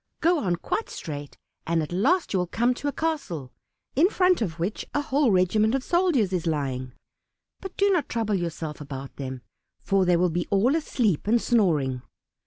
[0.19, 3.51] Go on quite straight, and at last you will come to a castle,
[3.95, 6.93] in front of which a whole regiment of soldiers is lying,
[7.59, 9.43] but do not trouble yourself about them,
[9.83, 12.01] for they will all be asleep and snoring.